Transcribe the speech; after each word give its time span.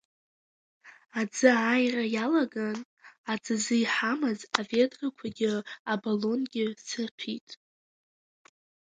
Аӡы 1.19 1.47
ааира 1.63 2.05
иалаган, 2.15 2.79
аӡазы 3.31 3.75
иҳамаз 3.83 4.39
аведрақәагьы 4.59 5.51
абалонгьы 5.91 6.65
сырҭәит. 6.87 7.49